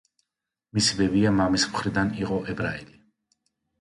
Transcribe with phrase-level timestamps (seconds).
[0.77, 3.01] მისი ბებია მამის მხრიდან იყო ებრაელი.